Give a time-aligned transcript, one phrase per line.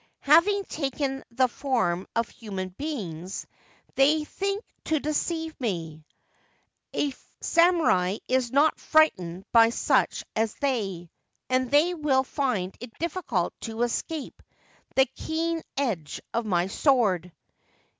[0.23, 3.45] Having taken the form of human beings,
[3.93, 6.03] they think to deceive me!
[6.91, 11.11] A samurai is not frightened by such as they,
[11.51, 14.41] and they will find it difficult to escape
[14.95, 17.31] the keen edge of my sword.'